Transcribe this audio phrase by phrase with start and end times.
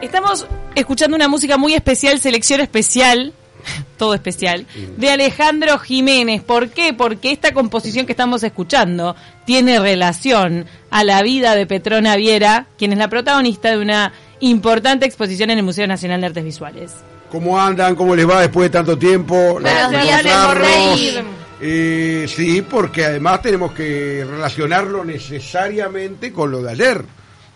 [0.00, 3.32] Estamos escuchando una música muy especial, selección especial,
[3.96, 4.66] todo especial,
[4.96, 6.42] de Alejandro Jiménez.
[6.42, 6.92] ¿Por qué?
[6.92, 12.92] Porque esta composición que estamos escuchando tiene relación a la vida de Petrona Viera, quien
[12.92, 16.92] es la protagonista de una importante exposición en el Museo Nacional de Artes Visuales.
[17.30, 17.96] ¿Cómo andan?
[17.96, 19.58] ¿Cómo les va después de tanto tiempo?
[21.60, 27.04] Eh, sí, porque además tenemos que relacionarlo necesariamente con lo de ayer,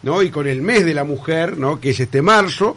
[0.03, 0.23] ¿no?
[0.23, 1.81] Y con el mes de la mujer, ¿no?
[1.81, 2.77] Que es este marzo,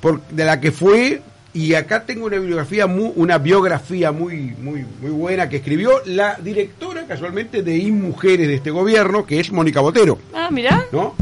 [0.00, 4.84] por, de la que fue y acá tengo una biografía muy, una biografía muy muy
[5.00, 9.80] muy buena que escribió la directora casualmente de InMujeres de este gobierno, que es Mónica
[9.80, 10.18] Botero.
[10.34, 10.84] Ah, mirá.
[10.90, 11.14] ¿no?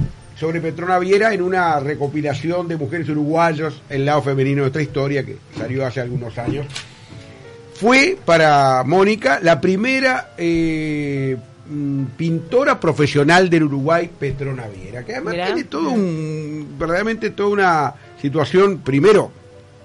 [0.42, 5.24] sobre Petrona Viera en una recopilación de mujeres uruguayas, el lado femenino de otra historia,
[5.24, 6.66] que salió hace algunos años.
[7.74, 11.36] Fue para Mónica la primera eh,
[12.16, 15.46] pintora profesional del Uruguay, Petrona Viera, que además Mirá.
[15.46, 19.30] tiene todo un, verdaderamente toda una situación, primero,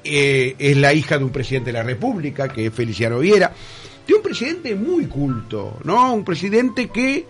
[0.03, 3.53] eh, es la hija de un presidente de la República, que es Feliciano Viera,
[4.07, 6.13] de un presidente muy culto, ¿no?
[6.13, 7.25] Un presidente que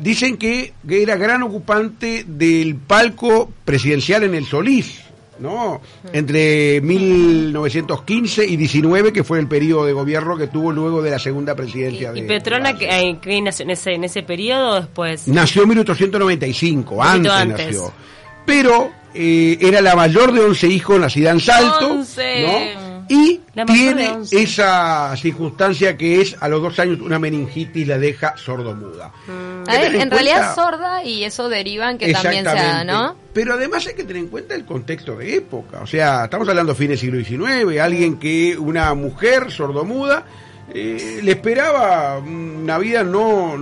[0.00, 5.00] dicen que, que era gran ocupante del palco presidencial en el Solís,
[5.42, 5.80] ¿no?
[6.12, 11.18] Entre 1915 y 19, que fue el periodo de gobierno que tuvo luego de la
[11.18, 15.28] segunda presidencia de ¿Y Petrona que, qué nació en ese, en ese periodo o después?
[15.28, 17.66] Nació en 1895, antes, antes.
[17.66, 17.92] nació.
[18.46, 22.42] Pero eh, era la mayor de 11 hijos, nacida en Salto, Once.
[22.42, 22.81] ¿no?
[23.12, 24.42] Y tiene 11.
[24.42, 29.12] esa circunstancia que es a los dos años una meningitis la deja sordomuda.
[29.26, 29.68] Mm.
[29.68, 32.84] A ver, en realidad es sorda y eso deriva en que también sea.
[32.84, 33.14] ¿no?
[33.34, 35.80] Pero además hay que tener en cuenta el contexto de época.
[35.82, 40.24] O sea, estamos hablando fines del siglo XIX, alguien que, una mujer sordomuda,
[40.72, 43.58] eh, le esperaba una vida no,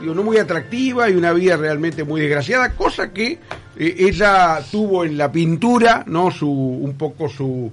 [0.00, 3.40] digo, no muy atractiva y una vida realmente muy desgraciada, cosa que
[3.76, 6.30] eh, ella tuvo en la pintura, ¿no?
[6.30, 7.72] Su, un poco su,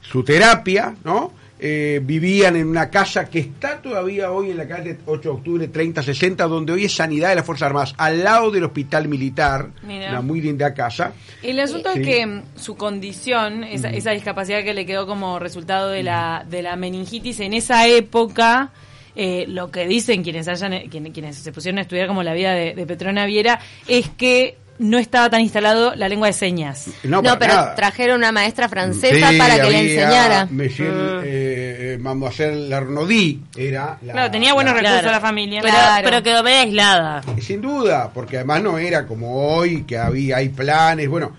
[0.00, 1.32] su terapia, ¿no?
[1.62, 5.68] Eh, vivían en una casa que está todavía hoy en la calle 8 de octubre
[5.68, 10.22] 3060, donde hoy es Sanidad de las Fuerzas Armadas, al lado del Hospital Militar, una
[10.22, 11.12] muy linda casa.
[11.42, 12.00] El asunto Sí.
[12.00, 16.46] es que mm, su condición, esa, esa discapacidad que le quedó como resultado de la,
[16.48, 18.70] de la meningitis en esa época,
[19.14, 22.54] eh, lo que dicen quienes hayan, quien- quienes se pusieron a estudiar como la vida
[22.54, 26.86] de, de Petrona Viera, es que no estaba tan instalado la lengua de señas.
[27.04, 27.74] No, pero nada.
[27.74, 30.48] trajeron una maestra francesa Sí, para que le enseñara.
[30.50, 31.22] Monsieur, Mm.
[31.24, 35.14] eh, Mademoiselle Larnaudy era la, Claro, tenía buenos la- recursos Claro.
[35.16, 35.60] la familia.
[35.62, 36.02] Pero, Claro.
[36.04, 37.22] pero quedó medio aislada.
[37.40, 41.36] Sin duda, porque además no era como hoy, que había, hay planes, bueno.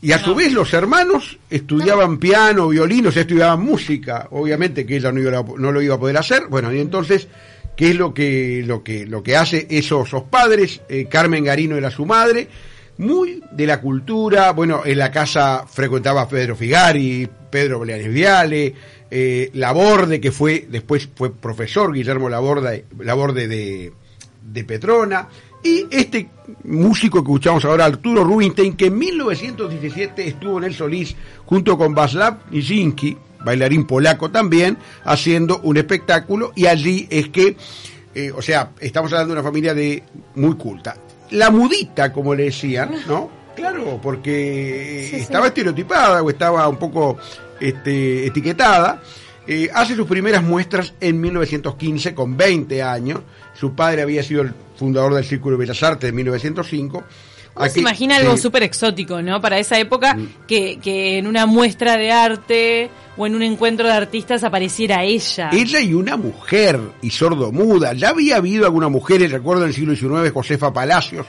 [0.00, 4.28] Y a su vez los hermanos estudiaban piano, violín, o sea, estudiaban música.
[4.32, 6.42] Obviamente que ella no, iba a- no lo iba a poder hacer.
[6.50, 7.26] Bueno, y entonces,
[7.74, 10.82] ¿qué es lo que, lo que, lo que hace esos, esos padres?
[10.90, 12.48] Eh, Carmen Garino era su madre,
[12.98, 14.52] muy de la cultura.
[14.52, 18.74] Bueno, en la casa frecuentaba Pedro Figari, Pedro Beleanes Viale,
[19.10, 25.28] eh, Laborde, que fue, después fue profesor, Guillermo Laborde, Laborde de, Petrona,
[25.62, 26.28] y este
[26.64, 31.16] músico que escuchamos ahora, Arturo Rubinstein, que en 1917 estuvo en el Solís
[31.46, 37.56] junto con Václav Nijinsky, bailarín polaco también, haciendo un espectáculo, y allí es que,
[38.14, 40.02] eh, o sea, estamos hablando de una familia de
[40.34, 40.96] muy culta.
[41.30, 43.30] La mudita, como le decían, ¿no?
[43.54, 47.16] Claro, porque eh, estaba estereotipada o estaba un poco
[47.60, 49.00] este, etiquetada.
[49.46, 53.20] Eh, hace sus primeras muestras en 1915 con 20 años.
[53.54, 57.04] Su padre había sido el fundador del Círculo de Bellas Artes en 1905.
[57.56, 58.42] Uno se imagina algo sí.
[58.42, 59.40] súper exótico, ¿no?
[59.40, 60.28] Para esa época, Mm.
[60.46, 65.50] que, que en una muestra de arte o en un encuentro de artistas apareciera ella.
[65.52, 67.92] Ella y una mujer, y sordomuda.
[67.92, 71.26] Ya había habido alguna mujer, recuerdo en el siglo XIX, Josefa Palacios,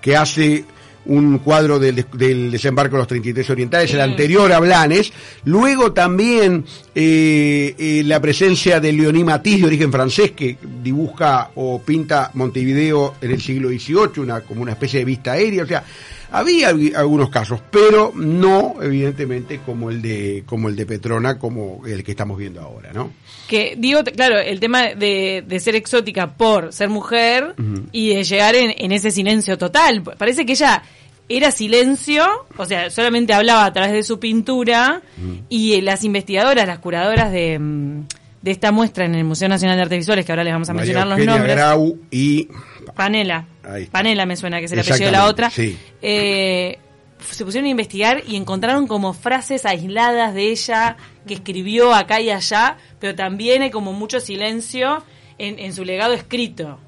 [0.00, 0.64] que hace
[1.06, 5.12] un cuadro del, del desembarco de los 33 orientales, el anterior a Blanes.
[5.44, 11.80] Luego también eh, eh, la presencia de Leoní Matisse, de origen francés, que dibuja o
[11.80, 15.64] pinta Montevideo en el siglo XVIII, una, como una especie de vista aérea.
[15.64, 15.84] O sea,
[16.30, 21.82] había algu- algunos casos, pero no, evidentemente, como el de, como el de Petrona, como
[21.86, 23.10] el que estamos viendo ahora, ¿no?
[23.48, 27.54] Que digo, claro, el tema de, de ser exótica por ser mujer
[27.92, 30.02] y de llegar en, en ese silencio total.
[30.02, 30.82] Parece que ella
[31.28, 32.24] era silencio,
[32.56, 35.02] o sea, solamente hablaba a través de su pintura
[35.48, 38.04] y las investigadoras, las curadoras de, mm,
[38.46, 40.72] de esta muestra en el Museo Nacional de Artes Visuales, que ahora les vamos a
[40.72, 41.56] María mencionar los nombres.
[41.56, 42.48] Grau y
[42.94, 43.44] Panela.
[43.90, 45.50] Panela me suena que es el apellido de la otra.
[45.50, 45.76] Sí.
[46.00, 46.78] Eh,
[47.28, 50.96] se pusieron a investigar y encontraron como frases aisladas de ella
[51.26, 55.02] que escribió acá y allá, pero también hay como mucho silencio
[55.38, 56.78] en, en su legado escrito.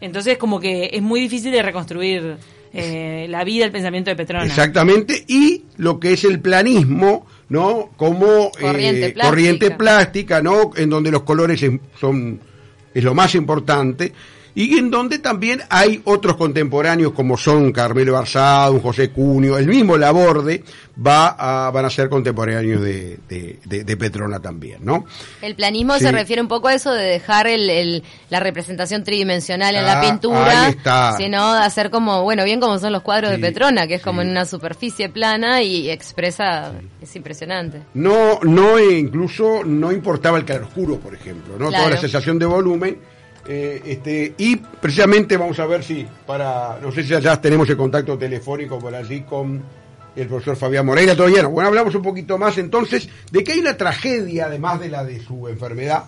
[0.00, 2.38] Entonces como que es muy difícil de reconstruir
[2.72, 4.46] eh, la vida, el pensamiento de Petrona.
[4.46, 7.90] Exactamente, y lo que es el planismo, ¿no?
[7.96, 9.28] Como Corriente eh, plástica.
[9.28, 10.70] corriente plástica, ¿no?
[10.76, 12.40] En donde los colores es- son
[12.94, 14.12] es lo más importante
[14.56, 19.96] y en donde también hay otros contemporáneos como son Carmelo Barzado, José Cunio, el mismo
[19.96, 20.62] Laborde
[21.04, 25.06] va a, van a ser contemporáneos de, de, de- de Petrona también, ¿no?
[25.42, 26.04] El planismo Sí.
[26.04, 29.98] se refiere un poco a eso de dejar el, el- la representación tridimensional en la
[29.98, 31.16] Ah, pintura, ahí está.
[31.16, 34.02] sino de hacer como, bueno, bien como son los cuadros Sí, de Petrona, que es
[34.02, 36.72] como en una superficie plana y expresa,
[37.02, 37.82] es impresionante.
[37.94, 41.70] No, no, e incluso no importaba el claroscuro, por ejemplo, ¿no?
[41.70, 41.84] Claro.
[41.84, 43.13] Toda la sensación de volumen.
[43.46, 47.76] Eh, este, y precisamente vamos a ver si para, no sé si ya tenemos el
[47.76, 49.62] contacto telefónico por allí con
[50.16, 51.50] el profesor Fabián Moreira, todavía no.
[51.50, 55.20] Bueno, hablamos un poquito más entonces de que hay una tragedia, además de la de
[55.20, 56.04] su enfermedad,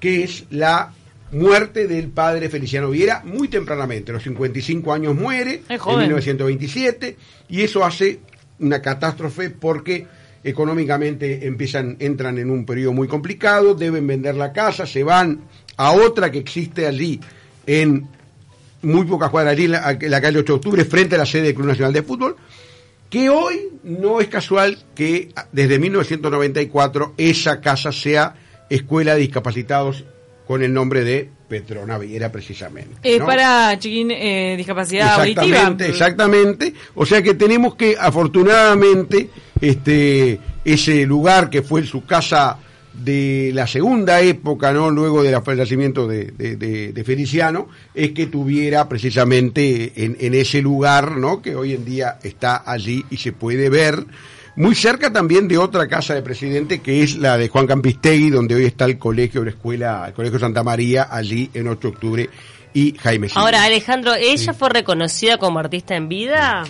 [0.00, 0.92] que es la
[1.30, 6.00] muerte del padre Feliciano Viera muy tempranamente, a los 55 años muere, en joven.
[6.00, 7.16] 1927,
[7.48, 8.20] y eso hace
[8.58, 10.06] una catástrofe porque
[10.44, 15.40] económicamente empiezan, entran en un periodo muy complicado, deben vender la casa, se van
[15.76, 17.20] a otra que existe allí
[17.66, 18.08] en
[18.82, 21.26] muy pocas cuadras, allí en la, en la calle 8 de octubre, frente a la
[21.26, 22.36] sede del Club Nacional de Fútbol,
[23.08, 28.34] que hoy no es casual que desde 1994 esa casa sea
[28.70, 30.04] Escuela de Discapacitados
[30.46, 32.96] con el nombre de Petrona Viera precisamente.
[33.02, 33.26] Es ¿no?
[33.26, 35.44] para chiquín eh, discapacidad auditiva.
[35.44, 36.74] Exactamente, exactamente.
[36.94, 39.28] O sea que tenemos que, afortunadamente,
[39.62, 42.58] este, ese lugar que fue su casa
[42.92, 44.90] de la segunda época, ¿no?
[44.90, 50.60] Luego del fallecimiento de, de- de- de Feliciano, es que tuviera precisamente en, en ese
[50.60, 51.40] lugar, ¿no?
[51.40, 54.04] Que hoy en día está allí y se puede ver.
[54.56, 58.54] Muy cerca también de otra casa de presidente que es la de Juan Campistegui, donde
[58.56, 62.30] hoy está el colegio, la escuela, el colegio Santa María, allí en 8 de octubre
[62.74, 63.40] y Jaime Silva.
[63.40, 66.64] Ahora, Alejandro, ¿ella fue reconocida como artista en vida?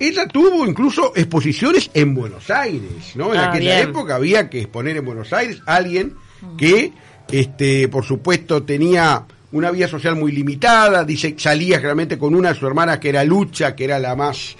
[0.00, 3.32] Ella tuvo incluso exposiciones en Buenos Aires, ¿no?
[3.34, 3.88] En Ah, aquella bien.
[3.90, 6.14] época había que exponer en Buenos Aires alguien
[6.56, 6.92] que,
[7.30, 12.54] este, por supuesto, tenía una vida social muy limitada, dice, salía generalmente con una de
[12.54, 14.56] sus hermanas que era Lucha, que era la más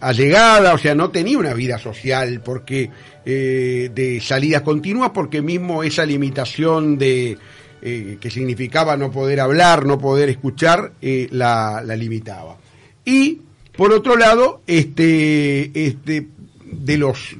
[0.00, 2.90] allegada, o sea, no tenía una vida social porque
[3.24, 7.36] eh, de salidas continuas, porque mismo esa limitación de
[7.82, 12.56] eh, que significaba no poder hablar, no poder escuchar, eh, la, la limitaba.
[13.04, 13.40] Y
[13.76, 16.26] por otro lado, este, este,
[16.64, 17.36] de los,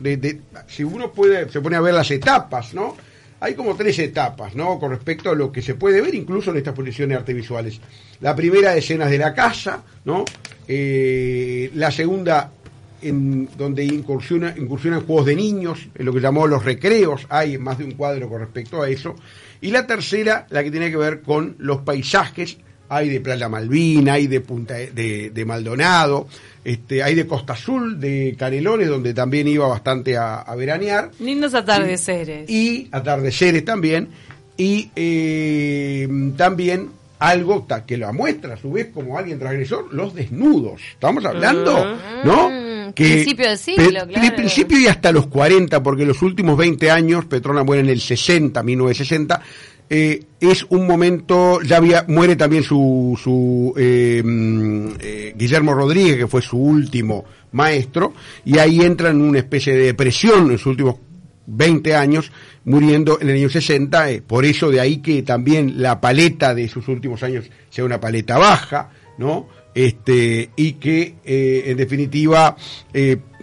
[0.66, 2.96] si uno puede, se pone a ver las etapas, ¿no?
[3.40, 4.78] Hay como tres etapas, ¿no?
[4.78, 7.80] Con respecto a lo que se puede ver incluso en estas posiciones de artes visuales.
[8.20, 10.24] La primera, escenas de la casa, ¿no?
[10.68, 12.52] Eh, la segunda,
[13.00, 17.78] en donde incursiona, incursionan juegos de niños, en lo que llamó los recreos, hay más
[17.78, 19.14] de un cuadro con respecto a eso.
[19.62, 22.58] Y la tercera, la que tiene que ver con los paisajes,
[22.90, 26.26] hay de Playa Malvina, hay de Punta de, de Maldonado,
[26.64, 31.54] este, hay de Costa Azul, de Canelones, donde también iba bastante a, a veranear, Lindos
[31.54, 32.50] atardeceres.
[32.50, 34.08] y atardeceres también,
[34.56, 36.88] y eh, también
[37.18, 40.80] algo que lo muestra a su vez como alguien transgresor, los desnudos.
[40.92, 42.48] Estamos hablando, ¿no?
[42.50, 44.10] Mm, principio del siglo, pe- claro.
[44.14, 48.00] pri- principio y hasta los 40, porque los últimos 20 años, Petrona muere en el
[48.00, 49.42] 60, 1960,
[49.92, 56.16] eh, es un momento, ya había, muere también su, su eh, mm, eh, Guillermo Rodríguez,
[56.16, 58.14] que fue su último maestro,
[58.44, 60.96] y ahí entra en una especie de depresión en sus últimos
[61.46, 62.30] 20 años,
[62.64, 66.68] muriendo en el año 60, eh, por eso de ahí que también la paleta de
[66.68, 69.48] sus últimos años sea una paleta baja, ¿no?
[69.74, 72.56] Este, y que en definitiva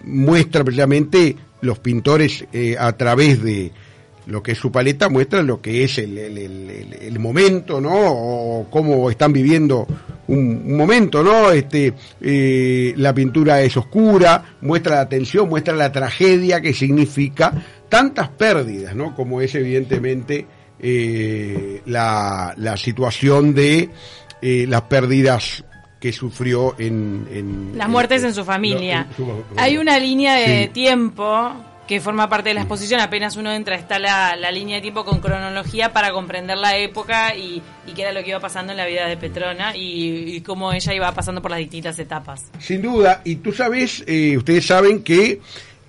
[0.04, 2.44] muestra precisamente los pintores
[2.78, 3.72] a través de
[4.28, 6.38] lo que es su paleta, muestra lo que es el, el-
[7.00, 7.90] el- momento, ¿no?
[7.94, 9.86] O cómo están viviendo
[10.28, 11.50] un, un momento, ¿no?
[11.50, 17.52] Este, eh, la pintura es oscura, muestra la tensión, muestra la tragedia que significa
[17.88, 19.14] tantas pérdidas, ¿no?
[19.16, 20.46] Como es evidentemente
[20.78, 23.88] eh, la, la situación de
[24.42, 25.64] eh, las pérdidas
[26.00, 27.26] que sufrió en...
[27.32, 29.06] en- Las muertes en- en su familia.
[29.18, 30.70] no, en su- Hay una línea de Sí.
[30.72, 31.52] tiempo
[31.88, 35.06] que forma parte de la exposición, apenas uno entra está la, la línea de tiempo
[35.06, 38.76] con cronología para comprender la época y, y qué era lo que iba pasando en
[38.76, 42.44] la vida de Petrona y, y cómo ella iba pasando por las distintas etapas.
[42.58, 45.40] Sin duda, y tú sabes, eh, ustedes saben que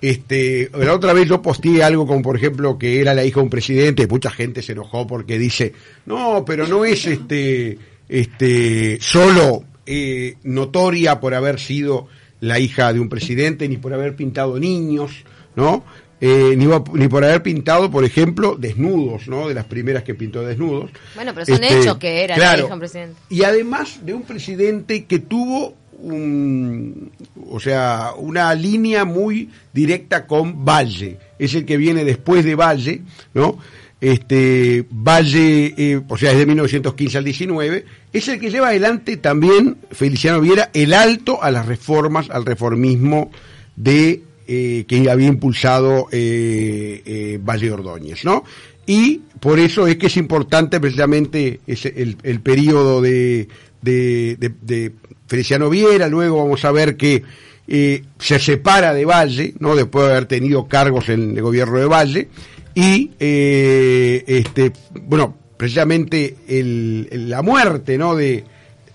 [0.01, 3.43] este, la otra vez yo posteé algo como por ejemplo que era la hija de
[3.43, 5.73] un presidente, mucha gente se enojó porque dice,
[6.05, 7.77] no, pero no es este,
[8.07, 12.07] este, solo eh, notoria por haber sido
[12.39, 15.25] la hija de un presidente, ni por haber pintado niños,
[15.55, 15.83] ¿no?
[16.21, 19.47] Eh, ni, por haber pintado, por ejemplo, desnudos, ¿no?
[19.47, 20.91] De las primeras que pintó desnudos.
[21.15, 23.15] Bueno, pero son Este, hechos que era la claro, hija de un presidente.
[23.29, 27.11] y además de un presidente que tuvo un,
[27.49, 31.17] o sea, una línea muy directa con Valle.
[31.37, 33.01] Es el que viene después de Valle,
[33.33, 33.57] ¿no?
[34.01, 39.17] Este, Valle, eh, o sea, es de 1915 al 19, es el que lleva adelante
[39.17, 43.29] también Feliciano Viera el alto a las reformas, al reformismo
[43.75, 48.43] de eh, que había impulsado eh, eh, Valle Ordóñez, ¿no?
[48.87, 53.47] Y por eso es que es importante precisamente ese, el, periodo de,
[53.83, 54.91] de, de, de
[55.27, 57.21] Feliciano Viera, luego vamos a ver que
[57.67, 59.75] eh, se separa de Valle, ¿no?
[59.75, 62.29] Después de haber tenido cargos en el gobierno de Valle,
[62.73, 64.71] y este,
[65.05, 68.15] bueno, precisamente el- la muerte, ¿no?
[68.15, 68.43] De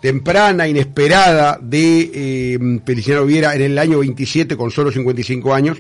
[0.05, 5.79] temprana, inesperada de eh, Feliciano Viera en el año 27 con solo 55 años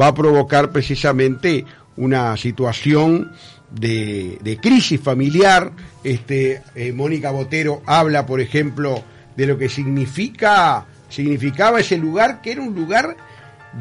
[0.00, 1.62] va a provocar precisamente
[1.98, 3.32] una situación
[3.70, 5.72] de, de crisis familiar.
[6.02, 9.04] Este, eh, Mónica Botero habla, por ejemplo,
[9.36, 13.14] de lo que significa, significaba ese lugar, que era un lugar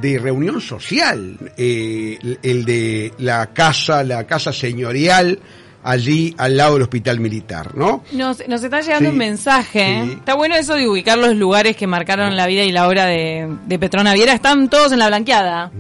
[0.01, 5.39] de reunión social, eh, el- el de la casa, la casa señorial,
[5.85, 8.03] allí al lado del hospital militar, ¿no?
[8.11, 10.01] Nos, nos está llegando Sí, un mensaje.
[10.03, 10.11] sí.
[10.13, 13.47] Está bueno eso de ubicar los lugares que marcaron la vida y la obra de,
[13.67, 14.33] de Petrona Viera.
[14.33, 15.71] Están todos en la blanqueada.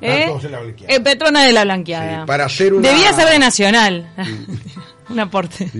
[0.00, 0.92] Están todos en la blanqueada.
[0.94, 2.20] Eh, Petrona de la blanqueada.
[2.20, 4.08] Sí, para hacer una- Debía ser de Nacional.
[5.10, 5.70] un aporte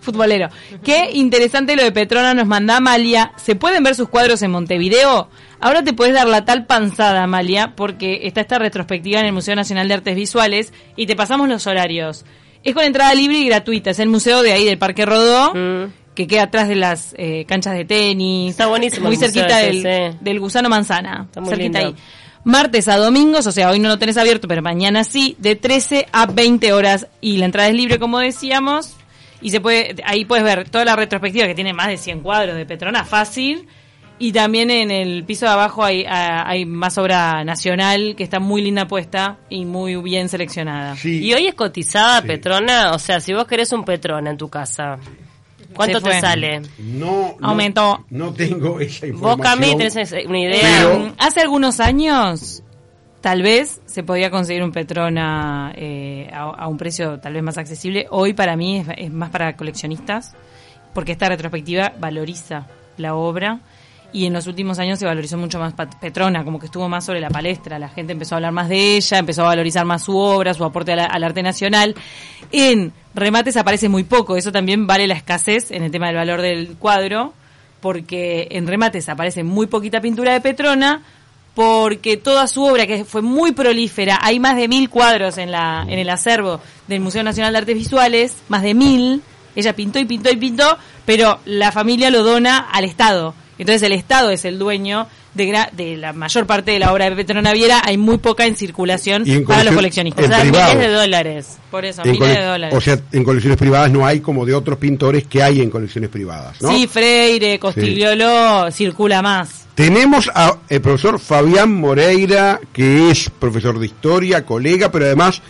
[0.00, 0.48] futbolero.
[0.84, 3.32] Qué interesante lo de Petrona nos manda Amalia.
[3.36, 5.28] ¿Se pueden ver sus cuadros en Montevideo?
[5.60, 9.56] Ahora te puedes dar la tal panzada, Amalia, porque está esta retrospectiva en el Museo
[9.56, 12.24] Nacional de Artes Visuales y te pasamos los horarios.
[12.64, 13.90] Es con entrada libre y gratuita.
[13.90, 15.92] Es el museo de ahí del Parque Rodó, Mm.
[16.14, 18.50] que queda atrás de las eh, canchas de tenis.
[18.50, 20.18] Está buenísimo Muy cerquita del, sí.
[20.20, 21.24] del Gusano Manzana.
[21.26, 21.96] Está muy cerquita lindo.
[21.96, 22.02] ahí.
[22.44, 26.06] Martes a domingos, o sea, hoy no lo tenés abierto, pero mañana sí, de 13
[26.12, 27.06] a 20 horas.
[27.20, 28.94] Y la entrada es libre, como decíamos.
[29.40, 32.56] Y se puede, ahí puedes ver toda la retrospectiva que tiene más de 100 cuadros
[32.56, 33.68] de Petrona, fácil.
[34.20, 38.62] Y también en el piso de abajo hay, hay más obra nacional que está muy
[38.62, 40.96] linda puesta y muy bien seleccionada.
[40.96, 41.22] Sí.
[41.24, 42.26] Y hoy es cotizada Sí.
[42.26, 44.98] Petrona, o sea, si vos querés un Petrona en tu casa,
[45.72, 46.62] ¿cuánto te sale?
[46.78, 48.04] No, no- Aumentó.
[48.10, 49.40] No, tengo esa Vos, información.
[49.40, 50.60] Cami, tenés una idea.
[50.62, 52.64] Pero- Mm, Hace algunos años,
[53.20, 57.56] tal vez se podía conseguir un Petrona eh, a, a un precio tal vez más
[57.56, 58.08] accesible.
[58.10, 60.34] Hoy para mí es, es más para coleccionistas,
[60.92, 63.60] porque esta retrospectiva valoriza la obra.
[64.12, 67.20] Y en los últimos años se valorizó mucho más Petrona, como que estuvo más sobre
[67.20, 67.78] la palestra.
[67.78, 70.64] La gente empezó a hablar más de ella, empezó a valorizar más su obra, su
[70.64, 71.94] aporte al arte nacional.
[72.50, 76.40] En remates aparece muy poco, eso también vale la escasez en el tema del valor
[76.40, 77.34] del cuadro,
[77.80, 81.02] porque en remates aparece muy poquita pintura de Petrona,
[81.54, 85.84] porque toda su obra, que fue muy prolífera, hay más de mil cuadros en, la,
[85.86, 89.22] en el acervo del Museo Nacional de Artes Visuales, más de mil,
[89.54, 93.34] ella pintó y pintó y pintó, pero la familia lo dona al Estado.
[93.58, 97.10] Entonces el Estado es el dueño de, gra- de la mayor parte de la obra
[97.10, 100.24] de Petrona Viera, hay muy poca en circulación en para los coleccionistas.
[100.24, 100.74] O sea, privado.
[100.74, 101.58] miles de dólares.
[101.70, 102.76] Por eso, En miles de dólares.
[102.76, 106.08] O sea, en colecciones privadas no hay como de otros pintores que hay en colecciones
[106.10, 106.70] privadas, ¿no?
[106.70, 109.66] Sí, Freire, Costigliolo, circula más.
[109.74, 115.40] Tenemos al profesor Fabián Moreira, que es profesor de historia, colega, pero además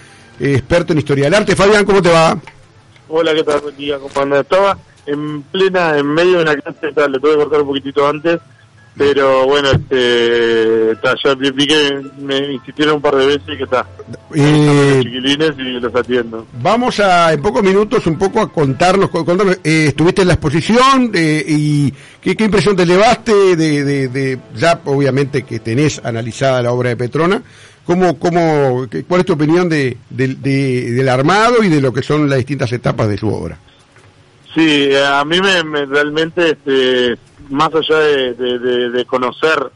[0.40, 1.56] eh, experto en historia del arte.
[1.56, 2.38] Fabián, ¿cómo te va?
[3.08, 3.60] Hola, ¿qué tal?
[3.60, 4.40] Buen día, compañero.
[4.40, 4.76] Estaba
[5.08, 8.38] en plena, en medio de una clase, tal, le tuve que cortar un poquitito antes,
[8.96, 13.56] pero bueno, este, ta, ya vi, vi que me insistieron un par de veces y
[13.56, 13.86] que está.
[14.34, 16.46] Eh, Los chiquilines y los atiendo.
[16.60, 20.34] Vamos a, en pocos minutos, un poco a contarnos, cu- contarnos, eh, estuviste en la
[20.34, 26.00] exposición eh, y ¿qué, qué impresión te llevaste de, de, de- ya obviamente que tenés
[26.04, 27.40] analizada la obra de Petrona,
[27.86, 30.34] ¿cómo, cómo, ¿cuál es tu opinión de, de-
[30.92, 33.58] del armado y de lo que son las distintas etapas de su obra?
[34.58, 37.16] Sí, eh, a mí me, me- realmente, este,
[37.48, 39.70] más allá de, conocer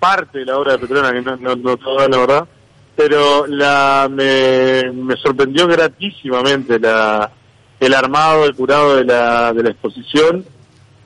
[0.00, 2.48] parte de la obra de Petrona, que no, no, no toda la verdad,
[2.96, 7.30] pero la, me, me sorprendió gratísimamente la,
[7.78, 10.44] el armado, el curado de la, de la exposición.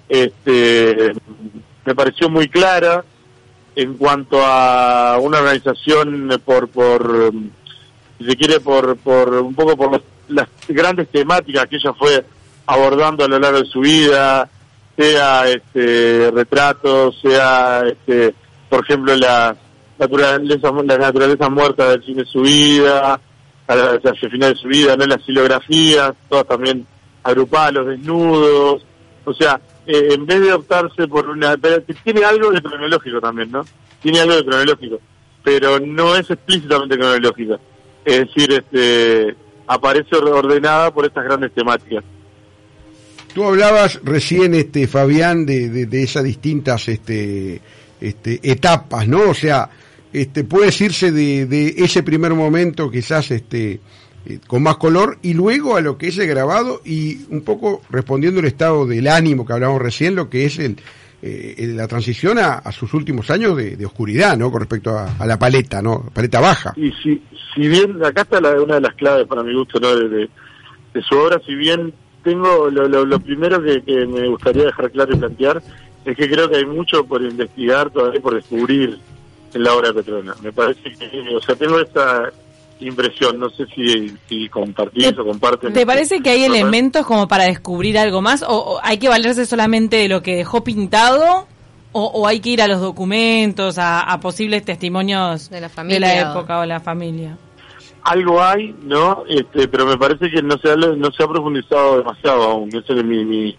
[0.09, 1.13] Este,
[1.85, 3.05] me pareció muy clara
[3.77, 7.31] en cuanto a una organización por, por
[8.19, 12.25] si se quiere, por, por un poco por los- las grandes temáticas que ella fue
[12.69, 14.49] abordando a lo largo de su vida,
[14.97, 18.35] sea este, retratos, sea, este,
[18.69, 19.57] por ejemplo, la
[19.99, 23.19] naturaleza, la naturaleza muerta del fin de su vida,
[23.67, 25.07] hacia el final de su vida, ¿no?
[25.07, 26.87] las silografías, todas también
[27.23, 28.83] agrupadas, los desnudos,
[29.25, 31.57] o sea, eh, en vez de optarse por una...
[31.57, 33.65] pero tiene algo de cronológico también, ¿no?
[34.03, 35.01] Tiene algo de cronológico,
[35.43, 37.59] pero no es explícitamente cronológica.
[38.05, 39.35] Es decir, este
[39.67, 42.05] aparece or- ordenada por estas grandes temáticas.
[43.39, 47.61] Tú hablabas recién, este, Fabián, de, de, esas distintas este,
[48.01, 49.31] este, etapas, ¿no?
[49.31, 49.71] O sea,
[50.13, 53.79] este, puede decirse de, de ese primer momento quizás este,
[54.27, 57.81] eh, con más color y luego a lo que es el grabado y un poco
[57.91, 60.75] respondiendo el estado del ánimo que hablamos recién, lo que es el,
[61.23, 64.51] eh, la transición a, a sus últimos años de, de oscuridad, ¿no?
[64.51, 66.11] Con respecto a, a la paleta, ¿no?
[66.13, 66.73] Paleta baja.
[66.75, 67.23] Y si,
[67.55, 69.95] si bien, acá está la- una de las claves para mi gusto, ¿no?
[69.95, 70.29] De-
[70.93, 74.91] de su obra, si bien tengo, lo, lo, lo primero que, que me gustaría dejar
[74.91, 75.63] claro y plantear
[76.05, 78.99] es que creo que hay mucho por investigar, todavía por descubrir
[79.55, 80.35] en la obra de Petrona.
[80.43, 82.31] Me parece que, o sea, tengo esta
[82.81, 85.73] impresión, no sé si, si compartís ¿Te- o comparten.
[85.73, 88.43] ¿Te parece que hay elementos como para descubrir algo más?
[88.43, 91.47] ¿O, o hay que valerse solamente de lo que dejó pintado?
[91.93, 96.09] ¿O, o hay que ir a los documentos, a, a posibles testimonios De la familia,
[96.09, 97.37] de la época o la familia?
[98.11, 99.25] Algo hay, ¿no?
[99.29, 102.95] Este, pero me parece que no se ha, no se ha profundizado demasiado aún, esa
[102.95, 103.57] es mi, mi,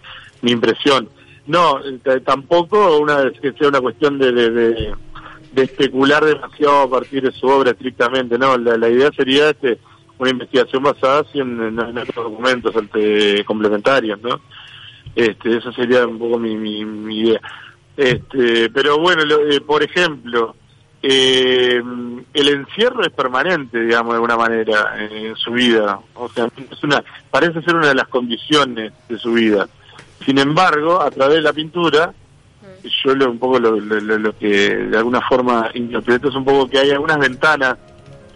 [0.52, 1.08] impresión.
[1.46, 4.94] No, t- tampoco una que sea una cuestión de, de, de,
[5.52, 9.78] de especular demasiado a partir de su obra estrictamente, no, la, la idea sería este,
[10.18, 14.40] una investigación basada en, en, en documentos este, complementarios, ¿no?
[15.16, 17.40] Este, esa sería un poco mi, mi, mi idea.
[17.96, 20.54] Este, pero bueno, lo- eh, por ejemplo,
[21.02, 21.82] eh,
[22.34, 25.98] el encierro es permanente, digamos, de alguna manera, eh, en su vida.
[26.14, 29.68] O sea, es una, parece ser una de las condiciones de su vida.
[30.24, 32.12] Sin embargo, a través de la pintura,
[33.04, 36.90] yo lo, un poco lo, que de alguna forma interpreto es un poco que hay
[36.90, 37.76] algunas ventanas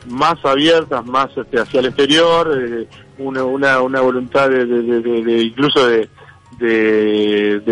[0.09, 2.87] más abiertas, más este, hacia el exterior, eh,
[3.19, 6.09] una, una, una voluntad de, de- de- de- incluso de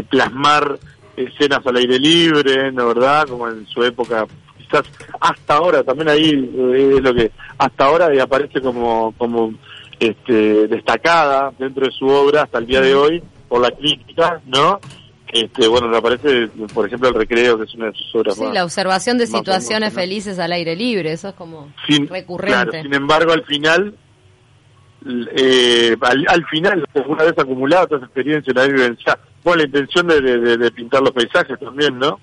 [0.09, 0.79] plasmar
[1.17, 3.27] escenas al aire libre, ¿no verdad?
[3.29, 4.27] Como en su época,
[4.81, 4.85] quizás
[5.21, 9.53] hasta ahora, también ahí eh, es lo que hasta ahora aparece como, como
[10.01, 14.81] este, destacada dentro de su obra hasta el día de hoy por la crítica, ¿no?
[15.29, 18.43] Este, bueno, me aparece, por ejemplo, El Recreo, que es una de sus obras Sí,
[18.45, 18.53] más.
[18.55, 22.53] la observación de situaciones felices al aire libre, eso es como Sin- recurrente.
[22.71, 23.95] Claro, sin embargo, al final,
[25.35, 29.67] eh, al, al final, una vez acumulada toda esa experiencia, una vez vivenciada, bueno, la
[29.67, 30.21] intención de-
[30.59, 32.21] de pintar los paisajes también, ¿no?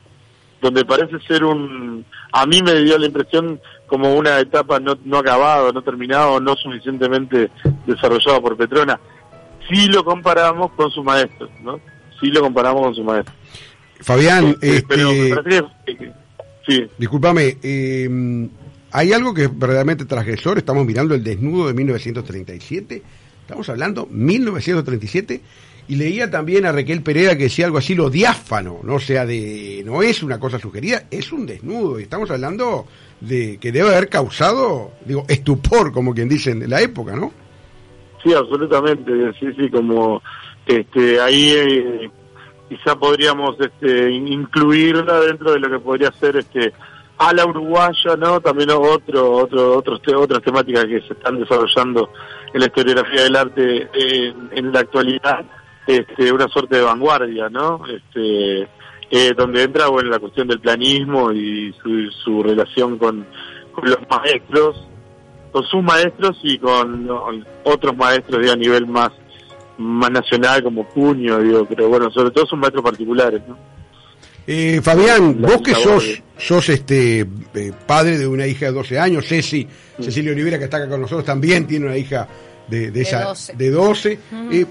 [0.62, 5.18] Donde parece ser un, a mí me dio la impresión como una etapa no, no
[5.18, 7.50] acabada, no terminada, no suficientemente
[7.86, 9.00] desarrollada por Petrona.
[9.70, 11.80] Si lo comparamos con su maestro, ¿no?
[12.20, 13.34] Si lo comparamos con su maestro.
[14.02, 14.56] Fabián,
[14.88, 16.14] pero me este, que,
[16.68, 18.50] sí, discúlpame, eh,
[18.92, 23.04] hay algo que es verdaderamente transgresor, estamos mirando el desnudo de 1937,
[23.42, 25.42] estamos hablando 1937,
[25.90, 29.26] y leía también a Raquel Pereira que decía algo así, lo diáfano, no o sea,
[29.26, 32.86] de, no es una cosa sugerida, es un desnudo, y estamos hablando
[33.20, 37.34] de que debe haber causado, digo, estupor, como quien dicen, de la época, ¿no?
[38.24, 40.22] Sí, absolutamente, sí, sí, como
[40.66, 42.10] este ahí eh,
[42.70, 46.72] quizá podríamos este in- incluirla dentro de lo que podría ser este
[47.18, 48.40] a la uruguaya, ¿no?
[48.42, 52.10] También otro otro otros te- otras temáticas que se están desarrollando
[52.54, 55.46] en la historiografía del arte eh, en la actualidad,
[55.88, 57.82] este una suerte de vanguardia, ¿no?
[57.88, 58.62] Este
[59.12, 63.26] eh, donde entra bueno la cuestión del planismo y su, su relación con,
[63.74, 64.86] con los maestros
[65.52, 67.24] con sus maestros y con ¿no?
[67.64, 69.10] otros maestros de a nivel más
[69.80, 73.58] más nacional como Puño, digo, pero bueno, sobre todo sus maestros particulares, ¿no?
[74.46, 78.72] Eh, Fabián, La vos que sos, de- sos este eh, padre de una hija de
[78.74, 79.68] 12 años, Ceci,
[80.00, 82.28] Cecilia Olivera que está acá con nosotros también tiene una hija
[82.68, 83.54] de, de, esa, 12.
[83.56, 84.20] de 12.
[84.52, 84.66] Eh,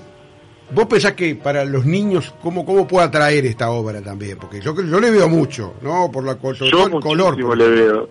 [0.70, 4.37] ¿Vos pensás que para los niños, cómo, cómo puede atraer esta obra también?
[4.38, 6.11] Porque yo, creo- yo le veo mucho, ¿no?
[6.12, 7.40] Por la, sobre todo Yo el color.
[7.40, 8.09] por- le veo.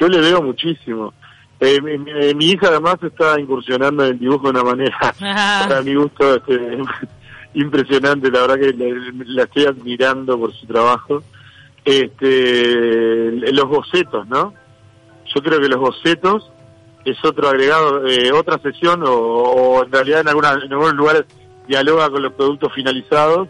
[0.00, 1.12] Yo le veo muchísimo.
[1.60, 5.80] Eh, mi, mi- mi hija además está incursionando en el dibujo de una manera, para
[5.82, 6.78] mi gusto, este,
[7.54, 8.30] impresionante.
[8.32, 11.22] La verdad que la, la estoy admirando por su trabajo.
[11.84, 14.54] Este, los bocetos, ¿no?
[15.34, 16.50] Yo creo que los bocetos
[17.04, 21.24] es otro agregado, eh, otra sesión, o, o en realidad en, alguna, en algunos lugares
[21.72, 23.48] dialoga con los productos finalizados.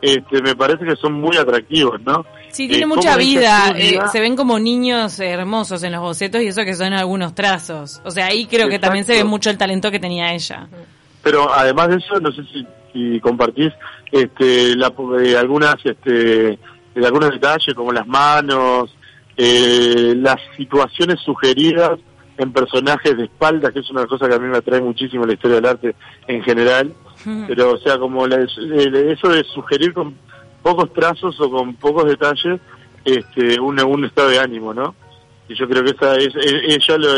[0.00, 2.24] Este, me parece que son muy atractivos, ¿no?
[2.50, 3.74] Sí, Eh, tiene cómo mucha vida.
[3.76, 8.00] eh, se ven como niños hermosos en los bocetos y eso que son algunos trazos.
[8.04, 10.68] O sea, ahí creo que también se ve mucho el talento que tenía ella.
[11.22, 13.72] pero además de eso no sé si, si compartís
[14.12, 16.58] este la, eh, algunas este eh,
[17.04, 18.94] algunos detalles como las manos
[19.36, 21.98] eh, las situaciones sugeridas
[22.38, 25.28] en personajes de espalda que es una cosa que a mí me atrae muchísimo en
[25.28, 25.94] la historia del arte
[26.28, 26.94] en general
[27.46, 30.14] pero o sea como la- eso de sugerir con
[30.62, 32.60] pocos trazos o con pocos detalles
[33.04, 34.94] este un, estado de ánimo no
[35.48, 37.16] y yo creo que esa es, ella lo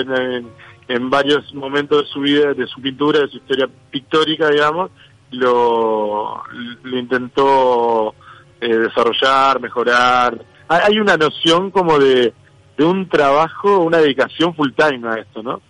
[0.88, 4.90] en, varios momentos de su vida, de su pintura, de su historia pictórica, digamos,
[5.30, 6.42] lo,
[6.84, 8.14] intentó
[8.60, 10.44] eh, desarrollar, mejorar.
[10.68, 12.32] Hay, hay una noción como de,
[12.76, 15.60] de un trabajo, una dedicación full time a esto, ¿no?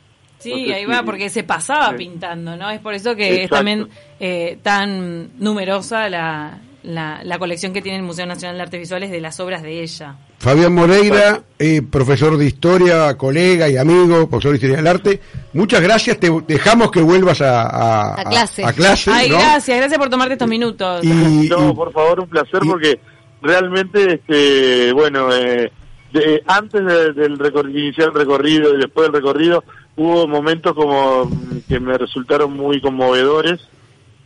[0.41, 1.97] Sí, No sé ahí si- va, porque se pasaba Sí.
[1.99, 2.71] pintando, ¿no?
[2.71, 7.99] Es por eso que es también eh, tan numerosa la, la, la colección que tiene
[7.99, 10.17] el Museo Nacional de Artes Visuales de las obras de ella.
[10.39, 15.21] Fabián Moreira, eh, profesor de historia, colega y amigo, profesor de historia del arte.
[15.53, 18.65] Muchas gracias, te dejamos que vuelvas a, a, A clase.
[18.65, 19.37] a clase, Ay, ¿no?
[19.37, 21.05] gracias, gracias por tomarte estos minutos.
[21.05, 21.09] Y,
[21.51, 23.01] No, y- por favor, un placer y- porque
[23.43, 25.71] realmente, este, bueno, eh,
[26.13, 29.63] de- antes de- del recor- iniciar el recorrido y después del recorrido,
[30.03, 33.61] hubo momentos como mm, que me resultaron muy conmovedores,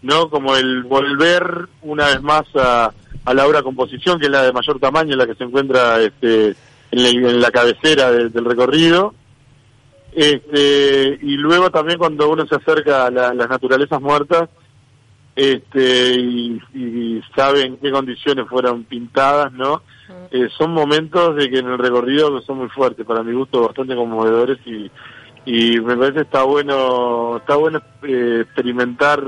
[0.03, 0.31] ¿no?
[0.31, 2.93] Como el volver una vez más a,
[3.25, 6.55] a la obra composición, que es la de mayor tamaño, la que se encuentra este,
[6.93, 9.15] en, la, en la cabecera de- del recorrido.
[10.13, 14.49] Este, y luego también cuando uno se acerca a la- las naturalezas muertas,
[15.35, 19.83] este y, y sabe en qué condiciones fueron pintadas, ¿no?
[20.31, 23.63] Eh, son momentos de que en el recorrido que son muy fuertes, para mi gusto
[23.63, 24.89] bastante conmovedores y,
[25.47, 29.23] y me parece está bueno, está bueno eh, experimentar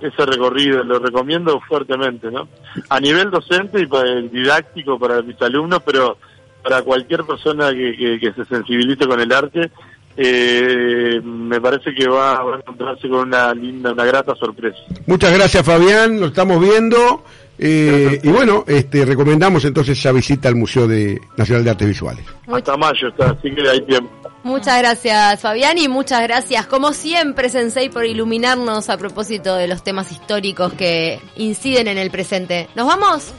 [0.00, 2.48] ese recorrido, lo recomiendo fuertemente, ¿no?
[2.88, 6.18] A nivel docente y para el didáctico para mis alumnos, pero
[6.62, 9.70] para cualquier persona que, se sensibilice con el arte,
[10.16, 14.78] eh, me parece que va, va a encontrarse con una linda, una grata sorpresa.
[15.06, 17.22] muchas gracias Fabián, lo estamos viendo.
[17.58, 22.24] Eh, y bueno, este, recomendamos entonces esa visita al Museo de Nacional de Artes Visuales.
[22.46, 24.10] Hasta mayo está, así que hay tiempo.
[24.42, 29.82] Muchas gracias, Fabián, y muchas gracias, como siempre, Sensei, por iluminarnos a propósito de los
[29.82, 32.68] temas históricos que inciden en el presente.
[32.76, 33.32] ¿Nos vamos?